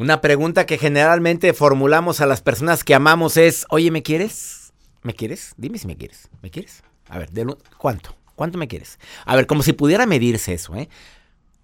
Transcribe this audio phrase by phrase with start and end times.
[0.00, 4.72] Una pregunta que generalmente formulamos a las personas que amamos es, oye, ¿me quieres?
[5.02, 5.52] ¿Me quieres?
[5.58, 6.30] Dime si me quieres.
[6.40, 6.82] ¿Me quieres?
[7.10, 7.28] A ver,
[7.76, 8.16] ¿cuánto?
[8.34, 8.98] ¿Cuánto me quieres?
[9.26, 10.88] A ver, como si pudiera medirse eso, ¿eh?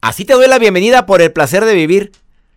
[0.03, 2.12] Así te doy la bienvenida por el placer de vivir.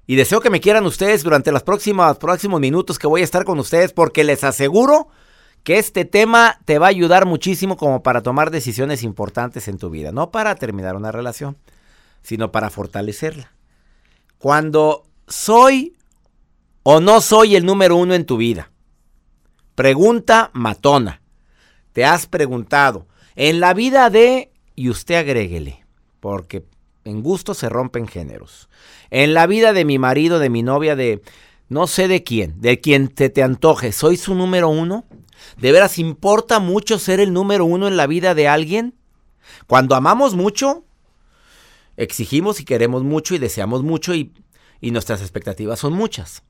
[0.06, 3.46] Y deseo que me quieran ustedes durante los próximos, próximos minutos que voy a estar
[3.46, 5.08] con ustedes porque les aseguro
[5.64, 9.89] que este tema te va a ayudar muchísimo como para tomar decisiones importantes en tu
[9.89, 10.12] vida.
[10.12, 11.56] No para terminar una relación,
[12.22, 13.54] sino para fortalecerla.
[14.39, 15.94] Cuando soy
[16.84, 18.72] o no soy el número uno en tu vida.
[19.76, 21.22] Pregunta matona.
[21.94, 23.08] Te has preguntado.
[23.36, 25.86] En la vida de, y usted agréguele,
[26.20, 26.66] porque
[27.06, 28.70] en gusto se rompen géneros.
[29.10, 31.22] En la vida de mi marido, de mi novia, de
[31.70, 35.06] no sé de quién, de quien te, te antoje, ¿soy su número uno?
[35.58, 38.95] ¿De veras importa mucho ser el número uno en la vida de alguien?
[39.68, 40.84] Cuando amamos mucho,
[41.95, 44.34] exigimos y queremos mucho y deseamos mucho y,
[44.82, 46.44] y nuestras expectativas son muchas.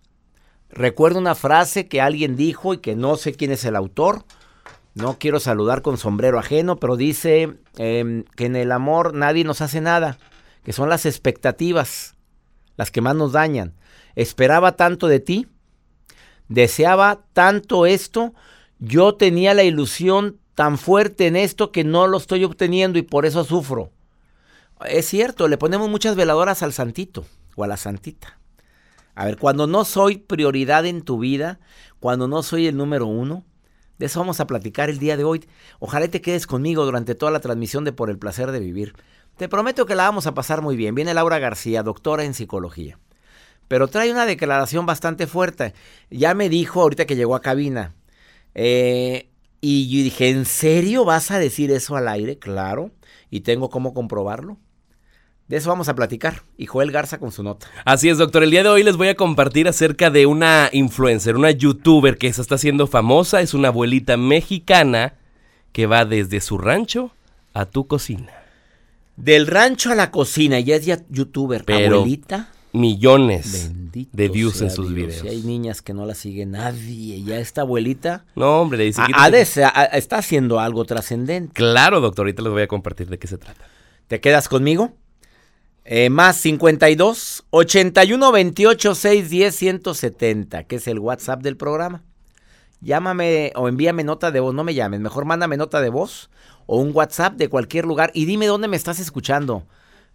[0.69, 4.23] Recuerdo una frase que alguien dijo y que no sé quién es el autor.
[4.93, 9.61] No quiero saludar con sombrero ajeno, pero dice em, que en el amor nadie nos
[9.61, 10.17] hace nada,
[10.63, 12.15] que son las expectativas
[12.75, 13.73] las que más nos dañan.
[14.15, 15.47] Esperaba tanto de ti,
[16.47, 18.33] deseaba tanto esto,
[18.79, 23.25] yo tenía la ilusión tan fuerte en esto que no lo estoy obteniendo y por
[23.25, 23.91] eso sufro.
[24.85, 27.25] Es cierto, le ponemos muchas veladoras al santito
[27.59, 28.39] o a la santita.
[29.15, 31.59] A ver, cuando no soy prioridad en tu vida,
[31.99, 33.43] cuando no soy el número uno,
[33.97, 35.45] de eso vamos a platicar el día de hoy.
[35.79, 38.93] Ojalá te quedes conmigo durante toda la transmisión de Por el Placer de Vivir.
[39.35, 40.95] Te prometo que la vamos a pasar muy bien.
[40.95, 42.97] Viene Laura García, doctora en psicología.
[43.67, 45.73] Pero trae una declaración bastante fuerte.
[46.09, 47.93] Ya me dijo ahorita que llegó a cabina.
[48.55, 52.39] Eh, y yo dije, ¿en serio vas a decir eso al aire?
[52.39, 52.91] Claro.
[53.29, 54.57] ¿Y tengo cómo comprobarlo?
[55.49, 56.43] De eso vamos a platicar.
[56.57, 57.67] Y Joel Garza con su nota.
[57.83, 58.43] Así es, doctor.
[58.43, 62.31] El día de hoy les voy a compartir acerca de una influencer, una youtuber que
[62.31, 63.41] se está haciendo famosa.
[63.41, 65.15] Es una abuelita mexicana
[65.71, 67.11] que va desde su rancho
[67.53, 68.31] a tu cocina.
[69.17, 71.63] Del rancho a la cocina, ya es ya youtuber.
[71.65, 72.49] Pero Abuelita.
[72.71, 75.07] millones Bendito de views en sus Dios.
[75.07, 75.25] videos.
[75.25, 77.23] Y hay niñas que no la sigue nadie.
[77.23, 81.53] Ya esta abuelita No, hombre, dice ha- que- está haciendo algo trascendente.
[81.53, 82.25] Claro, doctor.
[82.27, 83.65] Ahorita les voy a compartir de qué se trata.
[84.07, 84.93] ¿Te quedas conmigo?
[85.91, 92.03] Eh, más 52 81 28 610 170, que es el WhatsApp del programa.
[92.79, 96.29] Llámame o envíame nota de voz, no me llames, mejor mándame nota de voz
[96.67, 99.65] o un WhatsApp de cualquier lugar y dime dónde me estás escuchando.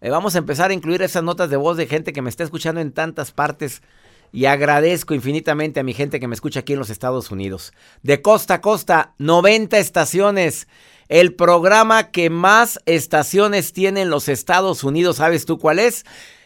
[0.01, 2.45] Eh, vamos a empezar a incluir esas notas de voz de gente que me está
[2.45, 3.83] escuchando en tantas partes
[4.31, 7.73] y agradezco infinitamente a mi gente que me escucha aquí en los Estados Unidos.
[8.05, 10.69] De costa a costa, 90 estaciones.
[11.09, 16.05] El programa que más estaciones tiene en los Estados Unidos, ¿sabes tú cuál es?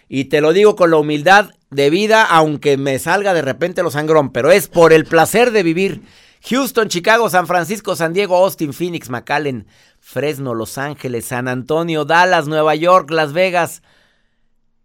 [0.08, 3.90] Y te lo digo con la humildad de vida, aunque me salga de repente lo
[3.90, 6.02] sangrón, pero es por el placer de vivir.
[6.48, 9.66] Houston, Chicago, San Francisco, San Diego, Austin, Phoenix, McAllen,
[10.00, 13.82] Fresno, Los Ángeles, San Antonio, Dallas, Nueva York, Las Vegas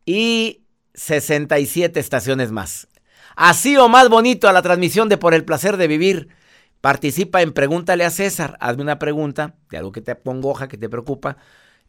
[0.06, 0.62] y
[0.96, 2.88] 67 estaciones más.
[3.36, 6.30] Así o más bonito a la transmisión de Por el placer de vivir.
[6.84, 8.58] Participa en Pregúntale a César.
[8.60, 11.38] Hazme una pregunta de algo que te hoja, que te preocupa,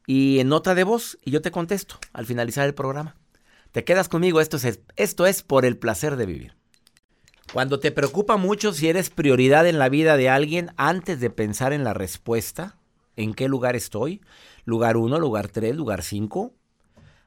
[0.07, 3.17] y en nota de voz, y yo te contesto al finalizar el programa.
[3.73, 6.55] Te quedas conmigo, esto es, esto es Por el placer de vivir.
[7.53, 11.73] Cuando te preocupa mucho si eres prioridad en la vida de alguien, antes de pensar
[11.73, 12.79] en la respuesta,
[13.17, 14.21] ¿en qué lugar estoy?
[14.65, 16.55] ¿Lugar 1, lugar 3, lugar 5?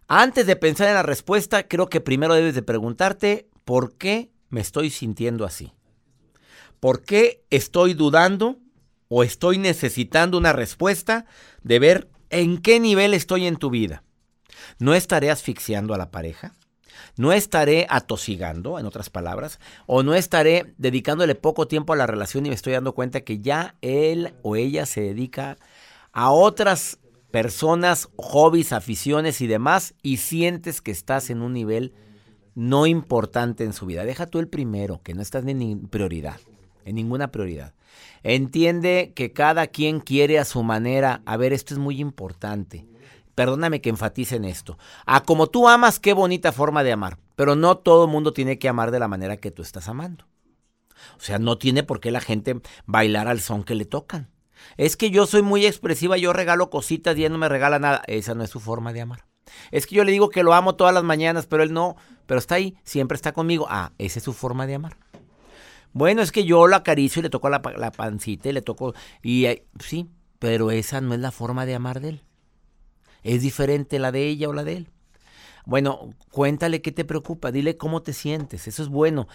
[0.08, 4.62] Antes de pensar en la respuesta, creo que primero debes de preguntarte por qué me
[4.62, 5.74] estoy sintiendo así.
[6.80, 8.58] ¿Por qué estoy dudando
[9.10, 11.26] o estoy necesitando una respuesta
[11.64, 14.04] de ver en qué nivel estoy en tu vida?
[14.80, 16.54] ¿No estaré asfixiando a la pareja?
[17.16, 19.60] ¿No estaré atosigando, en otras palabras?
[19.86, 23.40] ¿O no estaré dedicándole poco tiempo a la relación y me estoy dando cuenta que
[23.40, 25.58] ya él o ella se dedica
[26.12, 27.00] a otras
[27.32, 31.94] personas, hobbies, aficiones y demás, y sientes que estás en un nivel
[32.56, 34.06] no importante en su vida.
[34.06, 36.40] Deja tú el primero, que no estás en prioridad,
[36.88, 37.74] en ninguna prioridad.
[38.24, 41.22] Entiende que cada quien quiere a su manera.
[41.26, 42.88] A ver, esto es muy importante.
[43.36, 44.78] Perdóname que enfatice en esto.
[45.06, 47.18] A como tú amas, qué bonita forma de amar.
[47.36, 50.26] Pero no todo el mundo tiene que amar de la manera que tú estás amando.
[51.18, 54.30] O sea, no tiene por qué la gente bailar al son que le tocan.
[54.78, 58.02] Es que yo soy muy expresiva, yo regalo cositas y él no me regala nada.
[58.08, 59.26] Esa no es su forma de amar.
[59.72, 61.96] Es que yo le digo que lo amo todas las mañanas, pero él no,
[62.26, 63.68] pero está ahí, siempre está conmigo.
[63.70, 64.98] Ah, esa es su forma de amar.
[65.94, 68.94] Bueno, es que yo lo acaricio y le toco la, pancita y le toco...
[69.22, 70.08] Y eh, sí,
[70.40, 72.24] pero esa no es la forma de amar de él.
[73.24, 74.90] Es diferente la de ella o la de él.
[75.66, 79.28] Bueno, cuéntale qué te preocupa, dile cómo te sientes, eso es bueno.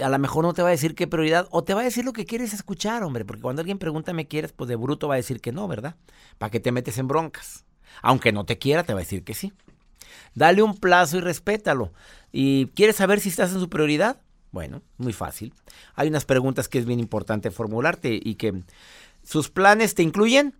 [0.00, 2.04] A lo mejor no te va a decir qué prioridad, o te va a decir
[2.04, 5.14] lo que quieres escuchar, hombre, porque cuando alguien pregunta me quieres, pues de bruto va
[5.14, 5.96] a decir que no, ¿verdad?
[6.38, 7.64] ¿Para qué te metes en broncas?
[8.00, 9.52] Aunque no te quiera, te va a decir que sí.
[10.36, 11.92] Dale un plazo y respétalo.
[12.30, 14.20] ¿Y quieres saber si estás en su prioridad?
[14.52, 15.54] Bueno, muy fácil.
[15.94, 18.62] Hay unas preguntas que es bien importante formularte y que
[19.24, 20.54] sus planes te incluyen.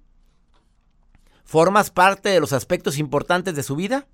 [1.44, 4.08] ¿Formas parte de los aspectos importantes de su vida?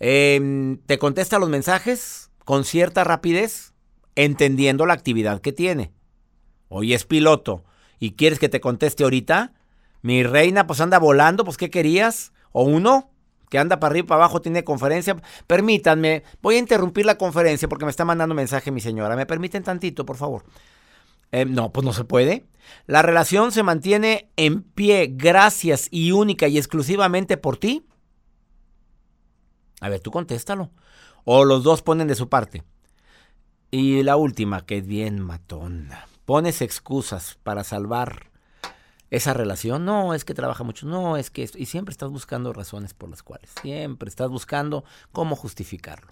[0.00, 3.74] Em, te contesta los mensajes con cierta rapidez,
[4.16, 5.92] entendiendo la actividad que tiene.
[6.68, 7.64] Hoy es piloto
[8.00, 9.54] y quieres que te conteste ahorita.
[10.02, 12.32] Mi reina, pues anda volando, pues ¿qué querías?
[12.50, 13.12] O uno
[13.50, 15.16] que anda para arriba y para abajo, tiene conferencia.
[15.46, 19.16] Permítanme, voy a interrumpir la conferencia porque me está mandando mensaje mi señora.
[19.16, 20.44] ¿Me permiten tantito, por favor?
[21.32, 22.46] Em, no, pues no se puede.
[22.86, 27.86] La relación se mantiene en pie gracias y única y exclusivamente por ti.
[29.80, 30.70] A ver, tú contéstalo.
[31.24, 32.64] O los dos ponen de su parte.
[33.70, 36.06] Y la última, que bien matona.
[36.24, 38.27] Pones excusas para salvar
[39.10, 39.84] esa relación.
[39.84, 40.86] No, es que trabaja mucho.
[40.86, 41.48] No, es que...
[41.54, 43.50] Y siempre estás buscando razones por las cuales.
[43.62, 46.08] Siempre estás buscando cómo justificarlo.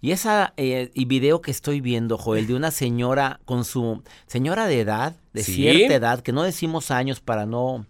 [0.00, 4.66] Y esa eh, y video que estoy viendo, Joel, de una señora con su señora
[4.66, 7.86] de edad, de cierta edad, que no decimos años para no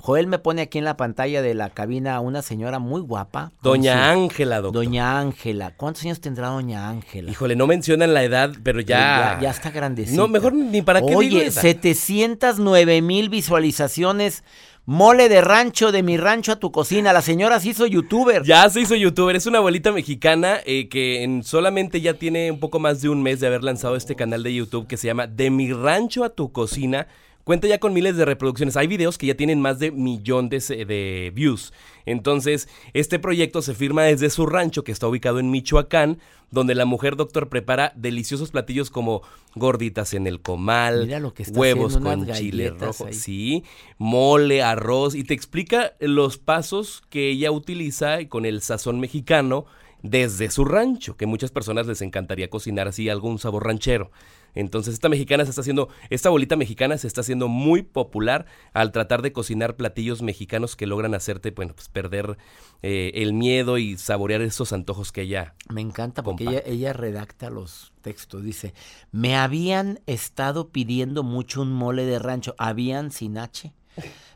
[0.00, 3.52] Joel me pone aquí en la pantalla de la cabina a una señora muy guapa.
[3.62, 4.84] Doña Ángela, doctor.
[4.84, 5.74] Doña Ángela.
[5.76, 7.30] ¿Cuántos años tendrá Doña Ángela?
[7.30, 9.38] Híjole, no mencionan la edad, pero ya...
[9.42, 10.16] ya, está grandecita.
[10.16, 14.42] No, mejor ni para qué Oye, 709 mil visualizaciones.
[14.86, 17.12] Mole de rancho, de mi rancho a tu cocina.
[17.12, 18.42] La señora se hizo youtuber.
[18.42, 19.36] Ya se hizo youtuber.
[19.36, 23.22] Es una abuelita mexicana eh, que en solamente ya tiene un poco más de un
[23.22, 26.30] mes de haber lanzado este canal de YouTube que se llama De mi rancho a
[26.30, 27.06] tu cocina
[27.50, 28.76] Cuenta ya con miles de reproducciones.
[28.76, 31.72] Hay videos que ya tienen más de millones de views.
[32.06, 36.20] Entonces, este proyecto se firma desde su rancho que está ubicado en Michoacán,
[36.52, 39.22] donde la mujer doctor prepara deliciosos platillos como
[39.56, 41.10] gorditas en el comal,
[41.52, 43.64] huevos con chile rojo, sí,
[43.98, 49.66] mole, arroz y te explica los pasos que ella utiliza con el sazón mexicano
[50.02, 54.10] desde su rancho, que muchas personas les encantaría cocinar así algún sabor ranchero.
[54.54, 58.90] Entonces esta mexicana se está haciendo, esta bolita mexicana se está haciendo muy popular al
[58.90, 62.36] tratar de cocinar platillos mexicanos que logran hacerte, bueno, pues perder
[62.82, 65.54] eh, el miedo y saborear esos antojos que ella.
[65.68, 68.42] Me encanta porque ella, ella redacta los textos.
[68.42, 68.74] Dice,
[69.12, 72.54] me habían estado pidiendo mucho un mole de rancho.
[72.58, 73.72] Habían sin H.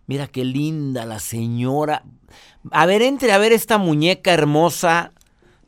[0.07, 2.05] Mira qué linda la señora.
[2.71, 5.13] A ver, entre a ver esta muñeca hermosa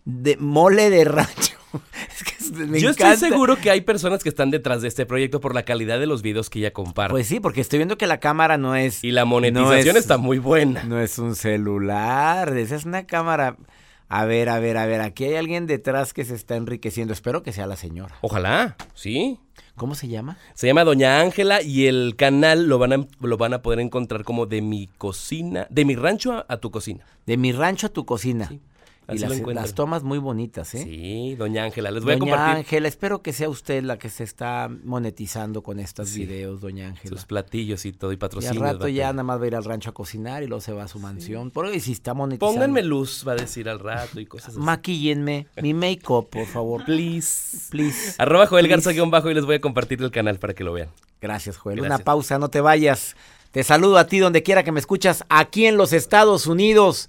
[0.06, 1.56] de mole de rancho.
[2.78, 5.98] Yo estoy seguro que hay personas que están detrás de este proyecto por la calidad
[5.98, 7.10] de los videos que ella comparte.
[7.10, 9.02] Pues sí, porque estoy viendo que la cámara no es.
[9.04, 10.84] Y la monetización está muy buena.
[10.84, 13.56] No es un celular, esa es una cámara.
[14.08, 17.12] A ver, a ver, a ver, aquí hay alguien detrás que se está enriqueciendo.
[17.12, 18.14] Espero que sea la señora.
[18.20, 19.40] Ojalá, sí.
[19.74, 20.38] ¿Cómo se llama?
[20.54, 24.22] Se llama Doña Ángela y el canal lo van a, lo van a poder encontrar
[24.22, 27.04] como de mi cocina, de mi rancho a, tu cocina.
[27.26, 28.48] De mi rancho a tu cocina.
[28.50, 28.60] Y
[29.08, 30.82] Así lo las, tomas muy bonitas, ¿eh?
[30.82, 34.08] Sí, doña Ángela, les voy a Doña compartir Ángela, espero que sea usted la que
[34.08, 36.20] se está monetizando con estos Sí.
[36.26, 37.14] videos, doña Ángela.
[37.14, 38.62] sus platillos y todo, y Y al patrocinios.
[38.62, 40.84] rato ya nada más va a ir al rancho a cocinar y luego se va
[40.84, 41.52] a su mansión.
[41.52, 42.52] Porque si está monetizando.
[42.52, 44.58] Pónganme luz, va a decir al rato y cosas así.
[44.58, 46.84] Maquíllenme mi make-up, por favor.
[46.84, 47.58] Please.
[47.70, 48.14] Please.
[48.18, 48.76] Arroba Joel Please.
[48.76, 50.88] Garza guion bajo y les voy a compartir el canal para que lo vean.
[51.20, 51.76] Gracias, Joel.
[51.76, 51.96] Gracias.
[51.98, 53.16] Una pausa, no te vayas.
[53.52, 57.08] Te saludo a ti donde quiera que me escuchas, aquí en los Estados Unidos.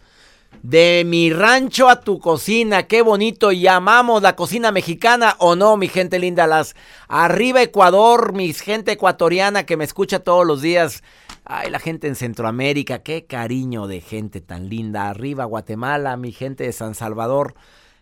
[0.64, 5.88] De mi rancho a tu cocina, qué bonito, llamamos la cocina mexicana o no, mi
[5.88, 6.76] gente linda, las
[7.08, 11.04] arriba Ecuador, mi gente ecuatoriana que me escucha todos los días,
[11.46, 16.64] ay, la gente en Centroamérica, qué cariño de gente tan linda, arriba Guatemala, mi gente
[16.66, 17.54] de San Salvador,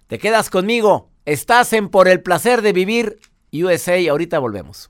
[0.07, 3.19] te quedas conmigo, estás en Por el Placer de Vivir
[3.51, 4.89] USA, ahorita volvemos.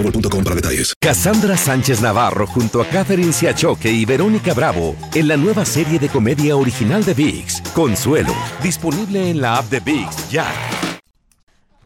[0.01, 0.93] boostmobile.com para detalles.
[0.99, 6.09] Cassandra Sánchez Navarro junto a Catherine Siachoque y Verónica Bravo en la nueva serie de
[6.09, 10.51] comedia original de VIX, Consuelo, disponible en la app de VIX ya.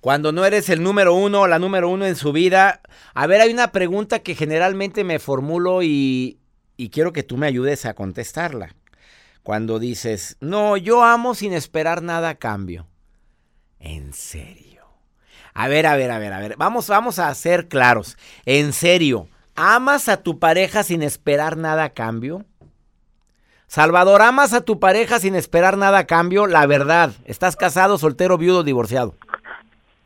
[0.02, 2.82] Cuando no eres el número uno o la número uno en su vida.
[3.16, 6.38] A ver, hay una pregunta que generalmente me formulo y,
[6.78, 8.76] y quiero que tú me ayudes a contestarla.
[9.42, 12.88] Cuando dices, no, yo amo sin esperar nada a cambio.
[13.80, 14.65] En serio.
[15.56, 16.56] A ver, a ver, a ver, a ver.
[16.58, 18.18] Vamos, vamos a ser claros.
[18.46, 22.44] En serio, ¿amas a tu pareja sin esperar nada a cambio?
[23.66, 26.46] Salvador, ¿amas a tu pareja sin esperar nada a cambio?
[26.46, 29.16] La verdad, ¿estás casado, soltero, viudo, divorciado?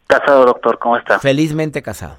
[0.06, 1.20] Casado, doctor, ¿cómo está?
[1.20, 2.18] Felizmente casado.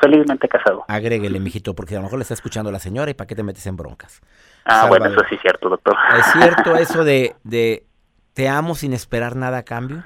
[0.00, 0.84] Felizmente casado.
[0.88, 3.42] Agréguele, mijito, porque a lo mejor le está escuchando la señora y para qué te
[3.42, 4.22] metes en broncas.
[4.64, 5.94] Ah, bueno, eso sí es cierto, doctor.
[6.18, 7.84] ¿Es cierto eso de, de
[8.32, 10.02] te amo sin esperar nada a cambio?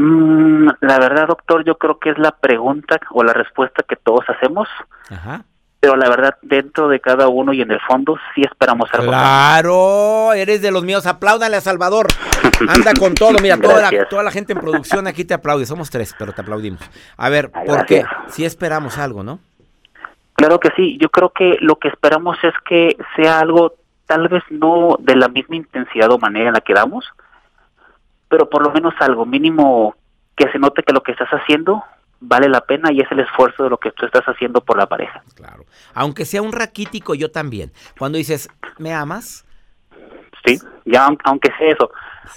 [0.00, 4.24] Mm, la verdad, doctor, yo creo que es la pregunta o la respuesta que todos
[4.28, 4.68] hacemos,
[5.10, 5.42] Ajá.
[5.80, 9.08] pero la verdad, dentro de cada uno y en el fondo, sí esperamos algo.
[9.08, 11.04] Claro, eres de los míos.
[11.04, 12.06] Apláudale a Salvador.
[12.68, 13.38] Anda con todo.
[13.42, 15.66] Mira, toda la, toda la gente en producción aquí te aplaude.
[15.66, 16.80] Somos tres, pero te aplaudimos.
[17.16, 18.02] A ver, Ay, ¿por qué?
[18.02, 18.34] gracias.
[18.34, 19.40] Si esperamos algo, ¿no?
[20.34, 23.74] Claro que sí, yo creo que lo que esperamos es que sea algo
[24.06, 27.04] tal vez no de la misma intensidad o manera en la que damos,
[28.28, 29.94] pero por lo menos algo mínimo
[30.36, 31.82] que se note que lo que estás haciendo
[32.20, 34.86] vale la pena y es el esfuerzo de lo que tú estás haciendo por la
[34.86, 35.22] pareja.
[35.36, 35.64] Claro.
[35.94, 37.72] Aunque sea un raquítico, yo también.
[37.98, 39.44] Cuando dices, ¿me amas?
[40.44, 41.90] Sí, ya aun- aunque sea eso,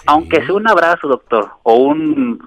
[0.08, 2.40] aunque sea un abrazo, doctor, o un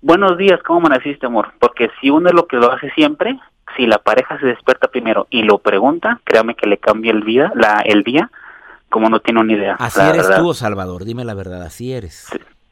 [0.00, 1.52] buenos días, ¿cómo amaneciste, amor?
[1.58, 3.38] Porque si uno es lo que lo hace siempre,
[3.76, 7.52] si la pareja se despierta primero y lo pregunta, créame que le cambia el vida,
[7.54, 8.30] la el día,
[8.90, 9.74] como no tiene una idea.
[9.78, 10.42] Así eres verdad.
[10.42, 11.04] tú, Salvador.
[11.04, 12.26] Dime la verdad, así eres.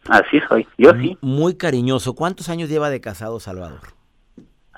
[0.09, 1.19] Así soy, yo sí.
[1.21, 2.15] Muy cariñoso.
[2.15, 3.81] ¿Cuántos años lleva de casado Salvador?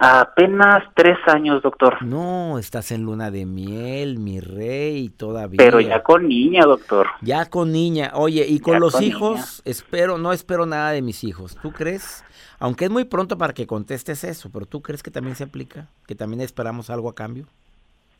[0.00, 5.56] Apenas tres años, doctor, No, estás en luna de miel, mi rey, todavía.
[5.58, 7.08] pero ya con niña, doctor.
[7.20, 8.12] Ya con niña.
[8.14, 9.46] Oye, y con Ya los con hijos, niña.
[9.64, 11.58] espero, no espero nada de mis hijos.
[11.60, 12.22] ¿Tú crees?
[12.60, 15.88] Aunque es muy pronto para que contestes eso, pero ¿tú crees que también se aplica?
[16.06, 17.46] ¿Que también esperamos algo a cambio?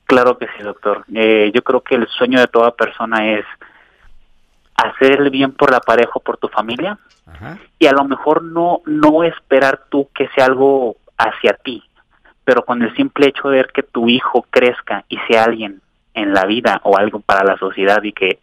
[0.09, 1.05] Claro que sí, doctor.
[1.15, 3.45] Eh, yo creo que el sueño de toda persona es
[4.75, 7.59] hacer el bien por la pareja o por tu familia Ajá.
[7.79, 11.83] y a lo mejor no no esperar tú que sea algo hacia ti,
[12.43, 15.83] pero con el simple hecho de ver que tu hijo crezca y sea alguien
[16.15, 18.39] en la vida o algo para la sociedad y que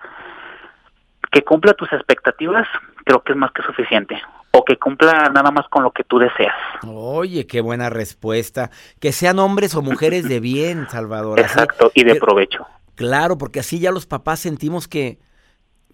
[1.32, 2.68] que cumpla tus expectativas,
[3.04, 4.22] creo que es más que suficiente.
[4.58, 6.54] O que cumpla nada más con lo que tú deseas.
[6.88, 8.72] Oye, qué buena respuesta.
[9.00, 11.40] Que sean hombres o mujeres de bien, Salvador.
[11.40, 12.66] Así- Exacto, y de que- provecho.
[12.96, 15.20] Claro, porque así ya los papás sentimos que,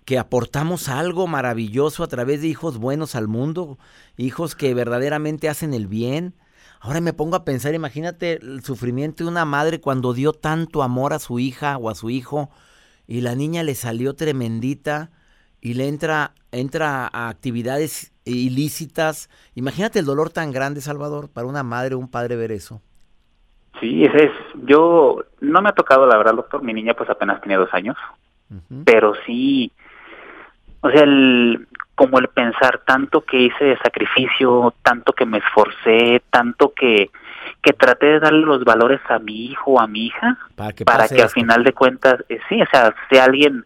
[0.06, 3.80] que aportamos algo maravilloso a través de hijos buenos al mundo,
[4.18, 6.36] hijos que verdaderamente hacen el bien.
[6.80, 11.14] Ahora me pongo a pensar, imagínate el sufrimiento de una madre cuando dio tanto amor
[11.14, 12.52] a su hija o a su hijo
[13.08, 15.10] y la niña le salió tremendita
[15.60, 19.30] y le entra, entra a actividades ilícitas.
[19.56, 22.82] Imagínate el dolor tan grande, Salvador, para una madre o un padre ver eso.
[23.80, 24.32] Sí, ese es.
[24.66, 26.62] Yo no me ha tocado, la verdad, doctor.
[26.62, 27.98] Mi niña, pues apenas tenía dos años.
[28.84, 29.72] Pero sí,
[30.82, 36.22] o sea, el, como el pensar tanto que hice de sacrificio, tanto que me esforcé,
[36.30, 37.12] tanto que,
[37.62, 40.84] que traté de darle los valores a mi hijo o a mi hija, Para que,
[40.84, 43.66] para que al final de cuentas, eh, sí, o sea, sea alguien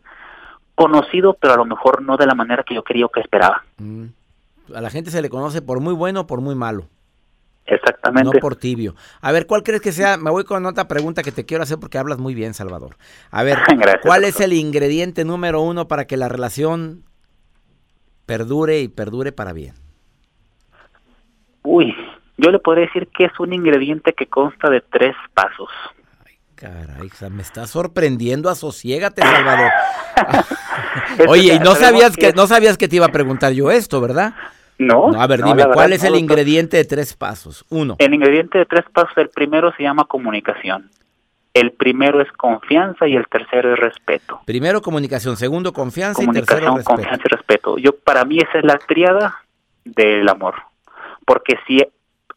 [0.76, 3.64] conocido, pero a lo mejor no de la manera que yo quería o que esperaba.
[3.78, 4.08] Mm.
[4.74, 6.88] A la gente se le conoce por muy bueno o por muy malo.
[7.65, 8.31] Exactamente.
[8.31, 8.95] No por tibio.
[9.22, 10.17] A ver, ¿cuál crees que sea?
[10.17, 12.95] Me voy con otra pregunta que te quiero hacer porque hablas muy bien, Salvador.
[13.31, 17.03] A ver, Gracias, ¿cuál es el ingrediente número uno para que la relación
[18.25, 19.74] perdure y perdure para bien?
[21.63, 21.95] Uy,
[22.38, 25.69] yo le podría decir que es un ingrediente que consta de tres pasos.
[26.56, 29.72] Caray, me está sorprendiendo, asosiégate, Salvador.
[31.28, 34.34] Oye, y no sabías que no sabías que te iba a preguntar yo esto, ¿verdad?
[34.78, 35.14] No.
[35.20, 37.66] a ver, no, dime, ¿cuál es no, el ingrediente de tres pasos?
[37.70, 37.96] Uno.
[38.00, 40.90] El ingrediente de tres pasos, el primero se llama comunicación.
[41.54, 44.42] El primero es confianza y el tercero es respeto.
[44.46, 46.96] Primero comunicación, segundo confianza y tercero Comunicación, respeto.
[46.96, 47.78] confianza y respeto.
[47.78, 49.44] Yo para mí esa es la triada
[49.86, 50.56] del amor.
[51.26, 51.80] Porque si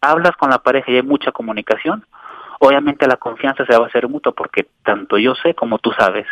[0.01, 2.05] hablas con la pareja y hay mucha comunicación,
[2.59, 6.27] obviamente la confianza se va a hacer mutua porque tanto yo sé como tú sabes.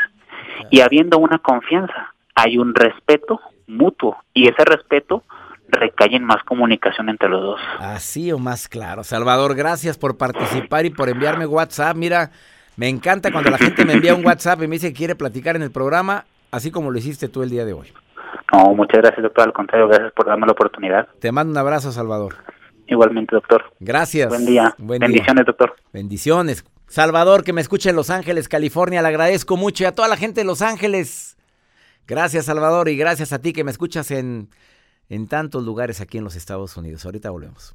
[0.70, 5.22] Y habiendo una confianza, hay un respeto mutuo y ese respeto
[5.68, 7.60] recae en más comunicación entre los dos.
[7.80, 9.04] Así o más claro.
[9.04, 11.96] Salvador, gracias por participar y por enviarme WhatsApp.
[11.96, 12.30] Mira,
[12.76, 15.56] me encanta cuando la gente me envía un WhatsApp y me dice que quiere platicar
[15.56, 17.92] en el programa, así como lo hiciste tú el día de hoy.
[18.52, 19.44] No, muchas gracias, doctor.
[19.44, 21.08] Al contrario, gracias por darme la oportunidad.
[21.20, 22.34] Te mando un abrazo, Salvador.
[22.86, 23.64] Igualmente, doctor.
[23.80, 24.28] Gracias.
[24.28, 24.74] Buen día.
[24.78, 25.08] Buen día.
[25.08, 25.76] Bendiciones, doctor.
[25.92, 26.64] Bendiciones.
[26.88, 29.84] Salvador, que me escucha en Los Ángeles, California, le agradezco mucho.
[29.84, 31.36] Y a toda la gente de Los Ángeles,
[32.06, 34.50] gracias, Salvador, y gracias a ti que me escuchas en,
[35.08, 37.04] en tantos lugares aquí en los Estados Unidos.
[37.04, 37.74] Ahorita volvemos.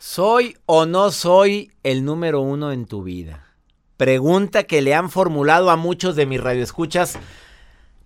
[0.00, 3.44] ¿Soy o no soy el número uno en tu vida?
[3.96, 7.18] Pregunta que le han formulado a muchos de mis radioescuchas.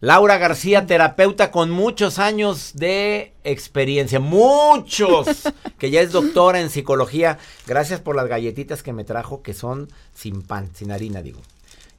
[0.00, 7.38] Laura García, terapeuta con muchos años de experiencia, muchos, que ya es doctora en psicología.
[7.66, 11.42] Gracias por las galletitas que me trajo, que son sin pan, sin harina, digo.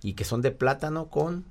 [0.02, 1.46] Y que son de plátano con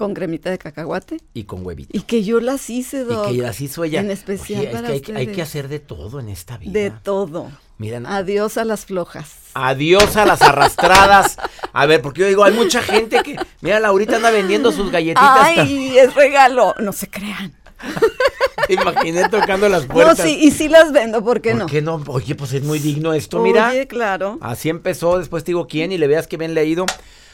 [0.00, 1.18] Con cremita de cacahuate.
[1.34, 1.90] y con huevito.
[1.92, 3.28] Y que yo las hice, Doc.
[3.30, 4.00] Y que las hizo ella.
[4.00, 6.72] En especial Oye, es para que hay, que hacer de todo en esta vida.
[6.72, 7.50] De todo.
[7.76, 9.36] Mira, Adiós a las flojas.
[9.52, 11.36] Adiós a las arrastradas.
[11.74, 13.36] A ver, porque yo digo, hay mucha gente que.
[13.60, 15.38] Mira, Laurita anda vendiendo sus galletitas.
[15.38, 16.74] Ay, es regalo.
[16.78, 17.52] No se crean.
[18.66, 20.20] Te imaginé tocando las No, puertas.
[20.20, 21.66] sí, y sí las vendo, ¿por qué ¿Por no?
[21.66, 22.02] qué no?
[22.06, 23.68] Oye, pues es muy digno esto, mira.
[23.68, 24.38] Oye, claro.
[24.40, 26.86] Así empezó, después te digo quién y le veas que bien leído.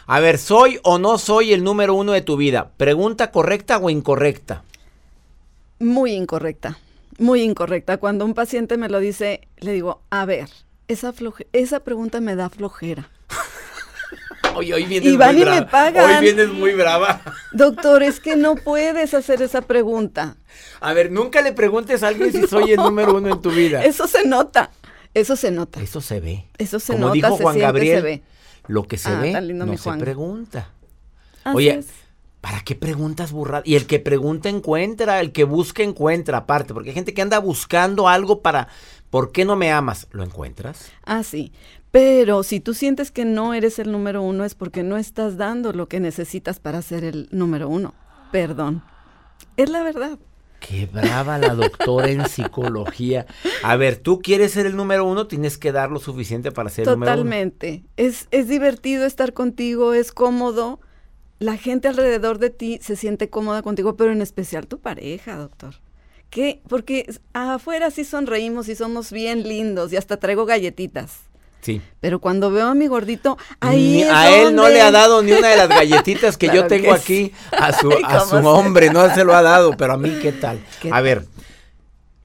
[0.06, 2.70] A ver, ¿soy o no soy el número uno de tu vida?
[2.76, 4.62] ¿Pregunta correcta o incorrecta?
[5.80, 6.78] Muy incorrecta,
[7.18, 7.96] muy incorrecta.
[7.98, 10.48] Cuando un paciente me lo dice, le digo, a ver,
[10.88, 13.10] esa, floje- esa pregunta me da flojera.
[14.54, 16.08] Oye, hoy vienes Y van y me pagan.
[16.08, 17.20] Hoy vienes muy brava.
[17.52, 20.36] Doctor, es que no puedes hacer esa pregunta.
[20.80, 23.84] A ver, nunca le preguntes a alguien si soy el número uno en tu vida.
[23.84, 24.70] Eso se nota,
[25.14, 25.80] eso se nota.
[25.82, 26.44] Eso se ve.
[26.58, 28.22] Eso se Como nota, dijo se Juan siente, Gabriel, se ve.
[28.68, 29.98] Lo que se Ah, ve no se Juan.
[29.98, 30.70] pregunta.
[31.44, 31.86] Así Oye, es.
[32.40, 33.66] ¿para qué preguntas burradas?
[33.66, 37.38] Y el que pregunta encuentra, el que busca encuentra, aparte, porque hay gente que anda
[37.38, 38.68] buscando algo para,
[39.10, 40.06] ¿por qué no me amas?
[40.12, 40.90] ¿Lo encuentras?
[41.04, 41.52] Ah, sí.
[41.90, 45.72] Pero si tú sientes que no eres el número uno es porque no estás dando
[45.72, 47.94] lo que necesitas para ser el número uno.
[48.32, 48.82] Perdón.
[49.56, 50.18] Es la verdad.
[50.60, 53.26] Qué brava la doctora en psicología.
[53.62, 56.86] A ver, tú quieres ser el número uno, tienes que dar lo suficiente para ser
[56.86, 57.22] el número uno.
[57.22, 57.84] Totalmente.
[57.96, 60.80] Es, es divertido estar contigo, es cómodo.
[61.38, 65.74] La gente alrededor de ti se siente cómoda contigo, pero en especial tu pareja, doctor.
[66.30, 66.60] ¿Qué?
[66.68, 71.20] Porque afuera sí sonreímos y somos bien lindos y hasta traigo galletitas.
[71.66, 71.80] Sí.
[72.00, 75.20] Pero cuando veo a mi gordito, ahí Ni- es a él no le ha dado
[75.24, 78.40] ni una de las galletitas que yo tengo que aquí a su, Ay, a ¿cómo
[78.40, 80.64] su hombre, no se lo ha dado, pero a mí qué tal.
[80.80, 81.24] ¿Qué a ver,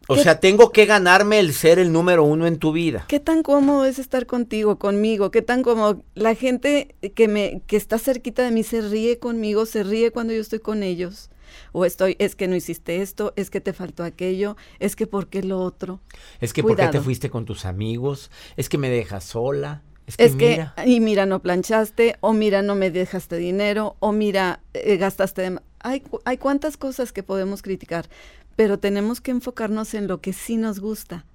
[0.08, 3.06] o ¿Qué- sea, tengo que ganarme el ser el número uno en tu vida.
[3.08, 5.32] ¿Qué tan cómodo es estar contigo, conmigo?
[5.32, 6.04] ¿Qué tan cómodo?
[6.14, 10.34] La gente que me que está cerquita de mí se ríe conmigo, se ríe cuando
[10.34, 11.31] yo estoy con ellos.
[11.72, 15.28] O estoy, es que no hiciste esto, es que te faltó aquello, es que por
[15.28, 16.02] qué lo otro.
[16.40, 17.04] Es que ¿por qué te Cuidado.
[17.04, 18.30] fuiste con tus amigos?
[18.58, 19.82] Es que me dejas sola.
[20.08, 20.74] Es que, Es que, mira.
[20.86, 25.42] y mira, no planchaste, o mira, no me dejaste dinero, o mira, eh, gastaste.
[25.44, 28.10] de Hay, hay cuantas cosas que podemos criticar,
[28.58, 31.26] pero tenemos que enfocarnos en lo que sí nos gusta,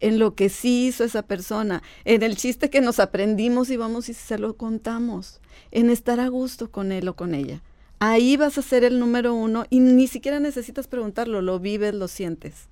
[0.00, 4.08] en lo que sí hizo esa persona, en el chiste que nos aprendimos y vamos
[4.08, 7.62] y se lo contamos, en estar a gusto con él o con ella.
[8.00, 12.08] Ahí vas a ser el número uno y ni siquiera necesitas preguntarlo, lo vives, lo
[12.08, 12.68] sientes.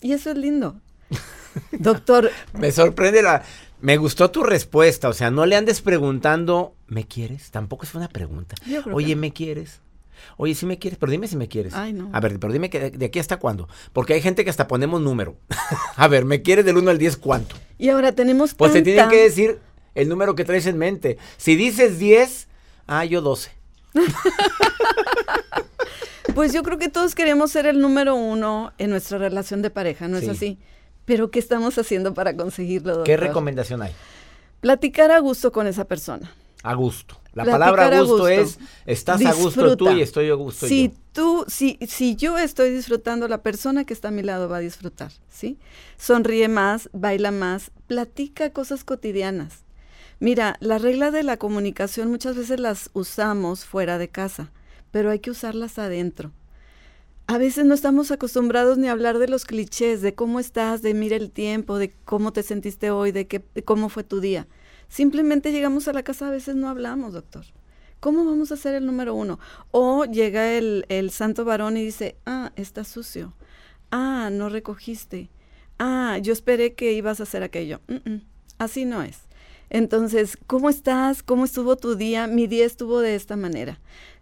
[0.00, 0.80] Y eso es lindo.
[1.72, 3.42] Doctor, Me sorprende la...
[3.80, 7.50] Me gustó tu respuesta, o sea, no le andes preguntando, ¿me quieres?
[7.50, 8.54] Tampoco es una pregunta.
[8.92, 9.80] Oye, ¿me quieres?
[10.36, 11.74] Oye, sí me quieres, pero dime si me quieres.
[11.74, 12.08] Ay, no.
[12.12, 13.68] A ver, pero dime que de, de aquí hasta cuándo.
[13.92, 15.36] Porque hay gente que hasta ponemos número.
[15.96, 17.56] a ver, ¿me quieres del 1 al 10 cuánto?
[17.76, 19.58] y ahora tenemos Pues te tienen tanta- que decir
[19.96, 21.18] el número que traes en mente.
[21.36, 22.46] Si dices 10,
[22.86, 23.50] ah, yo 12.
[26.34, 30.08] Pues yo creo que todos queremos ser el número uno en nuestra relación de pareja,
[30.08, 30.30] ¿no es Sí.
[30.30, 30.58] así?
[31.04, 33.04] Pero ¿qué estamos haciendo para conseguirlo, doctor?
[33.04, 33.92] ¿Qué recomendación hay?
[34.60, 36.32] Platicar a gusto con esa persona.
[36.62, 37.18] A gusto.
[37.34, 40.88] La Platicar palabra a gusto, es, estás a gusto tú y estoy a gusto si
[40.88, 40.94] yo.
[41.12, 44.60] tú, si, si yo estoy disfrutando, la persona que está a mi lado va a
[44.60, 45.58] disfrutar, ¿sí?
[45.98, 49.64] Sonríe más, baila más, platica cosas cotidianas.
[50.22, 54.52] Mira, la regla de la comunicación muchas veces las usamos fuera de casa,
[54.92, 56.30] pero hay que usarlas adentro.
[57.26, 60.94] A veces no estamos acostumbrados ni a hablar de los clichés, de cómo estás, de
[60.94, 64.46] mira el tiempo, de cómo te sentiste hoy, de, qué, cómo fue tu día.
[64.86, 67.44] Simplemente llegamos a la casa, a veces no hablamos, doctor.
[67.98, 69.40] ¿Cómo vamos a ser el número uno?
[69.72, 73.34] O llega el, el santo varón y dice, ah, está sucio.
[73.90, 75.30] Ah, no recogiste.
[75.80, 77.80] Ah, yo esperé que ibas a hacer aquello.
[77.88, 78.22] Mm, mm,
[78.58, 79.31] así no es.
[79.74, 81.22] Entonces, ¿cómo estás?
[81.22, 82.26] ¿Cómo estuvo tu día?
[82.26, 83.80] Mi día estuvo de esta manera.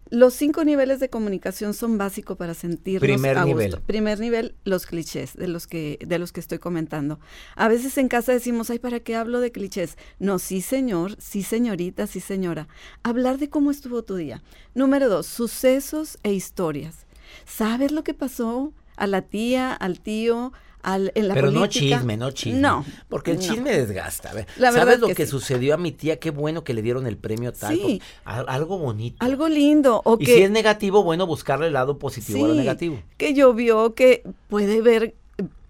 [0.08, 3.56] Los cinco niveles de comunicación son básicos para sentirnos Primer a gusto.
[3.58, 3.80] nivel.
[3.80, 7.18] Primer nivel, los clichés de los que de los que estoy comentando.
[7.56, 9.98] A veces en casa decimos, ay, ¿para qué hablo de clichés?
[10.20, 12.68] No, sí, señor, sí, señorita, sí, señora.
[13.02, 14.44] Hablar de cómo estuvo tu día.
[14.74, 17.06] Número dos, sucesos e historias.
[17.44, 22.16] ¿Sabes lo que pasó a la tía, al tío, al, en la Pero no chisme,
[22.16, 22.60] no chisme.
[22.60, 22.84] No.
[23.08, 23.42] Porque el no.
[23.42, 24.30] chisme desgasta.
[24.30, 25.30] A ver, La verdad ¿Sabes lo que que, sí.
[25.30, 26.18] sucedió a mi tía?
[26.18, 27.74] Qué bueno que le dieron el premio tal.
[27.76, 28.02] Sí.
[28.24, 29.16] Al- algo bonito.
[29.20, 30.02] Algo lindo.
[30.04, 33.02] O y que, si es negativo, bueno, buscarle el lado positivo a lo Sí, negativo.
[33.16, 35.14] Que llovió, que puede haber,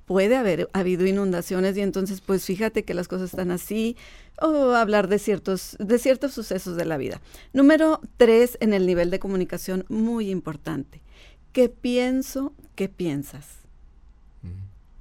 [0.06, 3.96] puede haber habido inundaciones y entonces pues fíjate que las cosas están así
[4.42, 7.20] o hablar de ciertos, de ciertos sucesos de la vida.
[7.52, 11.00] Número tres en el nivel de comunicación muy importante.
[11.52, 12.52] ¿Qué pienso?
[12.74, 13.59] ¿Qué piensas?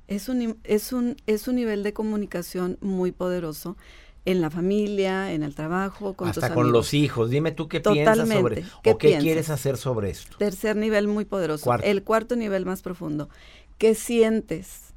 [0.09, 3.77] Es un, es, un, es un nivel de comunicación muy poderoso
[4.25, 6.71] en la familia, en el trabajo, con tus Hasta con amigos.
[6.79, 7.29] los hijos.
[7.29, 8.63] Dime tú qué piensas sobre.
[8.83, 9.23] ¿Qué o qué piensas?
[9.23, 10.35] quieres hacer sobre esto.
[10.37, 11.63] Tercer nivel muy poderoso.
[11.63, 11.85] Cuarto.
[11.85, 13.29] El cuarto nivel más profundo.
[13.77, 14.93] ¿Qué sientes?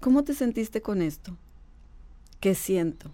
[0.00, 1.36] ¿Cómo te sentiste con esto?
[2.40, 3.10] ¿Qué siento?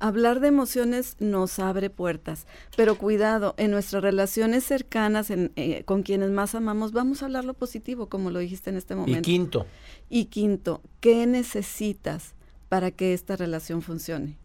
[0.00, 6.02] Hablar de emociones nos abre puertas, pero cuidado, en nuestras relaciones cercanas, en, eh, con
[6.02, 9.18] quienes más amamos, vamos a hablar lo positivo, como lo dijiste en este momento.
[9.18, 9.66] Y quinto.
[10.08, 12.34] Y quinto, ¿qué necesitas
[12.68, 14.36] para que esta relación funcione?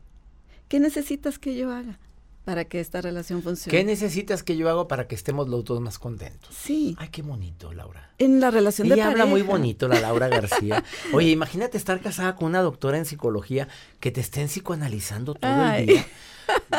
[0.67, 1.99] ¿Qué necesitas que yo haga?
[2.43, 3.77] Para que esta relación funcione.
[3.77, 6.53] ¿Qué necesitas que yo haga para que estemos los dos más contentos?
[6.55, 6.95] Sí.
[6.99, 8.09] Ay, qué bonito, Laura.
[8.17, 9.29] En la relación Ella de habla pareja.
[9.29, 10.83] muy bonito, la Laura García.
[11.13, 13.67] Oye, imagínate estar casada con una doctora en psicología
[13.99, 15.81] que te estén psicoanalizando todo Ay.
[15.81, 16.05] el día.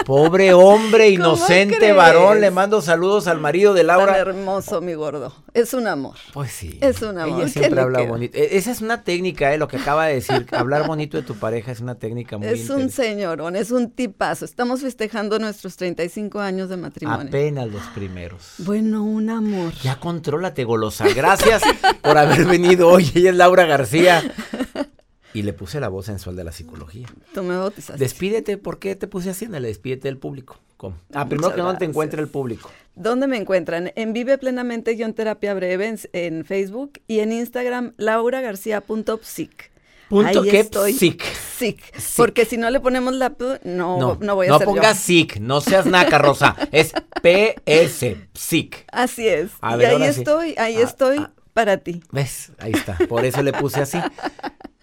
[0.04, 1.96] Pobre hombre, ¿Cómo inocente crees?
[1.96, 2.40] varón.
[2.40, 4.18] Le mando saludos al marido de Tan Laura.
[4.18, 5.32] hermoso, mi gordo.
[5.54, 6.16] Es un amor.
[6.32, 6.78] Pues sí.
[6.82, 7.38] Es un amor.
[7.38, 8.36] Ella ¿Qué siempre habla bonito.
[8.36, 10.46] E- Esa es una técnica, eh, lo que acaba de decir.
[10.52, 14.44] Hablar bonito de tu pareja es una técnica muy Es un señorón, es un tipazo.
[14.44, 17.28] Estamos festejando nuestros 35 años de matrimonio.
[17.28, 18.54] Apenas los primeros.
[18.58, 19.72] Bueno, un amor.
[19.82, 21.06] Ya contrólate, golosa.
[21.14, 21.62] Gracias
[22.02, 23.10] por haber venido hoy.
[23.14, 24.22] Ella es Laura García.
[25.34, 27.06] Y le puse la voz sensual de la psicología.
[27.34, 27.98] Tú me bautizaste.
[28.02, 29.44] Despídete, ¿por qué te puse así?
[29.44, 30.58] Ándale, despídete del público.
[30.78, 30.96] ¿Cómo?
[31.12, 31.88] Ah, primero Muchas que no te gracias.
[31.90, 32.70] encuentre el público.
[32.94, 33.92] ¿Dónde me encuentran?
[33.96, 39.72] En Vive Plenamente Guión Terapia Breve en, en Facebook y en Instagram lauragarcia.psic.
[40.08, 40.92] Punto Ahí que estoy.
[40.92, 41.22] psic.
[41.56, 41.80] Sic.
[42.16, 45.02] Porque si no le ponemos la P, no, no, voy a no pongas yo.
[45.04, 46.54] SIC, no seas naca, Rosa.
[46.72, 46.92] Es
[47.22, 48.84] PS, PSIC.
[48.92, 49.50] Así es.
[49.60, 50.20] A y ver, ahí sí.
[50.20, 52.02] estoy, ahí Ah, estoy para ti.
[52.12, 52.52] ¿Ves?
[52.58, 52.98] Ahí está.
[53.08, 53.98] Por eso le puse así.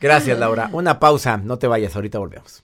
[0.01, 0.69] Gracias, Laura.
[0.73, 1.37] Una pausa.
[1.37, 2.63] No te vayas, ahorita volvemos.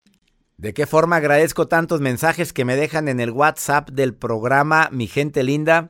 [0.61, 5.07] ¿De qué forma agradezco tantos mensajes que me dejan en el WhatsApp del programa Mi
[5.07, 5.89] Gente Linda?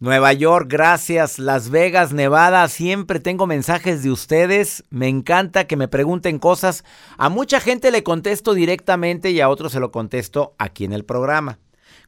[0.00, 1.38] Nueva York, gracias.
[1.38, 4.82] Las Vegas, Nevada, siempre tengo mensajes de ustedes.
[4.88, 6.84] Me encanta que me pregunten cosas.
[7.18, 11.04] A mucha gente le contesto directamente y a otros se lo contesto aquí en el
[11.04, 11.58] programa.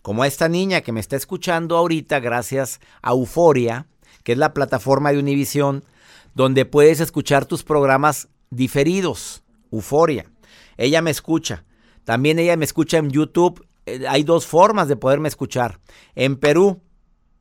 [0.01, 3.89] Como a esta niña que me está escuchando ahorita gracias a Euforia,
[4.25, 5.85] que es la plataforma de Univisión,
[6.35, 9.43] donde puedes escuchar tus programas diferidos.
[9.71, 10.25] Euforia.
[10.79, 11.67] Ella me escucha.
[12.05, 13.67] También ella me escucha en YouTube.
[13.87, 15.81] Eh, hay dos formas de poderme escuchar.
[16.15, 16.81] En Perú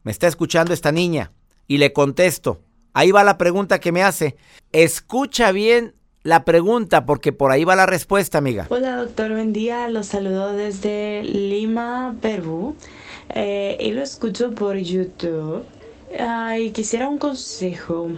[0.04, 1.32] me está escuchando esta niña
[1.68, 2.62] y le contesto.
[2.94, 4.36] Ahí va la pregunta que me hace.
[4.72, 8.68] Escucha bien la pregunta porque por ahí va la respuesta, amiga.
[8.70, 9.88] Hola doctor, buen día.
[9.90, 12.76] Los saludo desde Lima, Perú.
[13.30, 15.64] Eh, y lo escucho por YouTube.
[16.20, 18.10] Ay, quisiera un consejo.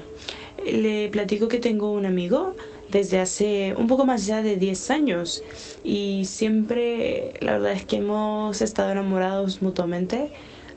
[0.65, 2.56] Le platico que tengo un amigo
[2.91, 5.43] desde hace un poco más ya de 10 años
[5.84, 10.32] y siempre la verdad es que hemos estado enamorados mutuamente,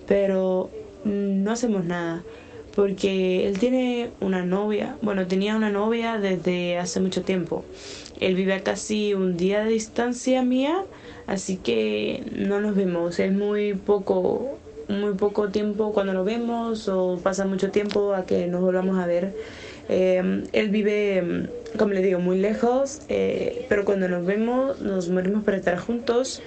[0.07, 0.70] pero
[1.05, 2.22] no hacemos nada
[2.74, 7.64] porque él tiene una novia, bueno, tenía una novia desde hace mucho tiempo.
[8.20, 10.85] Él vive a casi un día de distancia mía,
[11.27, 17.18] así que no nos vemos, es muy poco muy poco tiempo cuando nos vemos o
[17.22, 19.35] pasa mucho tiempo a que nos volvamos a ver.
[19.88, 25.44] Eh, él vive, como le digo, muy lejos, eh, pero cuando nos vemos nos morimos
[25.44, 26.42] para estar juntos.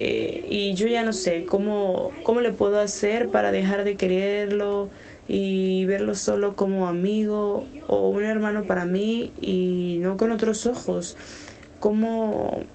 [0.00, 4.90] Eh, y yo ya no sé cómo, cómo le puedo hacer para dejar de quererlo
[5.28, 11.16] y verlo solo como amigo o un hermano para mí y no con otros ojos.
[11.78, 12.70] ¿Cómo,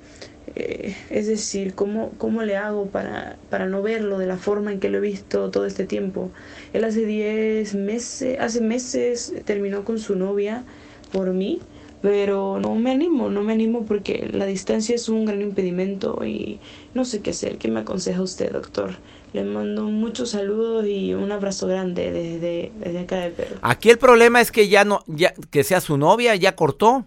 [0.60, 4.80] Eh, es decir, ¿cómo, ¿cómo le hago para, para no verlo de la forma en
[4.80, 6.32] que lo he visto todo este tiempo?
[6.74, 10.64] Él hace 10 meses, hace meses terminó con su novia
[11.12, 11.60] por mí,
[12.02, 16.60] pero no me animo, no me animo porque la distancia es un gran impedimento y
[16.96, 17.60] no sé qué hacer.
[17.60, 18.96] ¿Qué me aconseja usted, doctor?
[19.34, 23.58] Le mando muchos saludos y un abrazo grande desde, desde acá de Perú.
[23.62, 27.06] Aquí el problema es que ya no, ya, que sea su novia, ya cortó.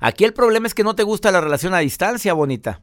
[0.00, 2.80] Aquí el problema es que no te gusta la relación a distancia, bonita.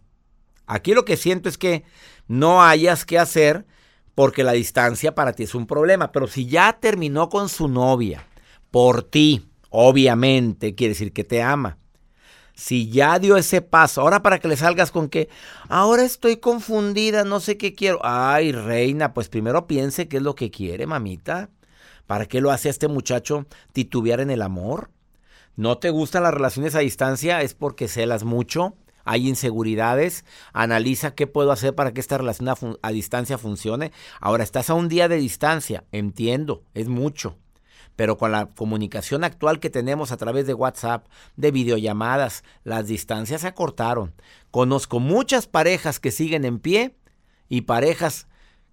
[0.67, 1.83] Aquí lo que siento es que
[2.27, 3.65] no hayas que hacer
[4.13, 6.11] porque la distancia para ti es un problema.
[6.11, 8.25] Pero si ya terminó con su novia,
[8.69, 11.77] por ti, obviamente, quiere decir que te ama.
[12.53, 15.29] Si ya dio ese paso, ahora para que le salgas con que,
[15.69, 17.99] ahora estoy confundida, no sé qué quiero.
[18.03, 21.49] Ay, reina, pues primero piense qué es lo que quiere, mamita.
[22.07, 24.89] ¿Para qué lo hace este muchacho titubear en el amor?
[25.57, 31.25] No te gustan las relaciones a distancia, es porque celas mucho, hay inseguridades, analiza qué
[31.25, 33.91] puedo hacer para que esta relación a, distancia funcione.
[34.21, 37.37] Ahora, estás a un día de distancia, entiendo, es mucho.
[37.95, 43.41] Pero con la comunicación actual que tenemos a través de WhatsApp, de videollamadas, las distancias
[43.41, 44.13] se acortaron.
[44.51, 46.95] Conozco muchas parejas que siguen en pie
[47.49, 48.27] y parejas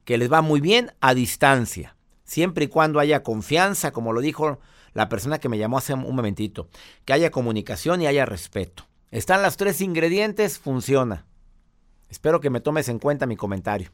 [0.05, 4.59] que les va muy bien a distancia, siempre y cuando haya confianza, como lo dijo
[4.95, 6.69] la persona que me llamó hace un momentito.
[7.05, 8.85] Que haya comunicación y haya respeto.
[9.11, 11.27] Están los tres ingredientes, funciona.
[12.09, 13.91] Espero que me tomes en cuenta mi comentario.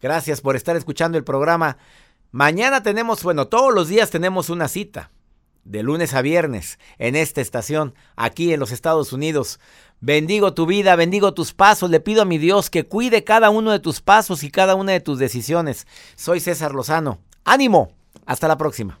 [0.00, 1.76] Gracias por estar escuchando el programa.
[2.30, 5.10] Mañana tenemos, bueno, todos los días tenemos una cita,
[5.64, 9.60] de lunes a viernes, en esta estación, aquí en los Estados Unidos.
[10.00, 11.90] Bendigo tu vida, bendigo tus pasos.
[11.90, 14.92] Le pido a mi Dios que cuide cada uno de tus pasos y cada una
[14.92, 15.86] de tus decisiones.
[16.16, 17.18] Soy César Lozano.
[17.44, 17.92] Ánimo.
[18.24, 19.00] Hasta la próxima.